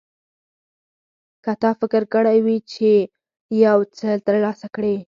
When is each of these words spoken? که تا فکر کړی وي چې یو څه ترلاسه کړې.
که 1.43 1.51
تا 1.61 1.69
فکر 1.79 2.01
کړی 2.13 2.37
وي 2.45 2.57
چې 2.71 2.91
یو 3.65 3.77
څه 3.97 4.09
ترلاسه 4.25 4.67
کړې. 4.75 4.95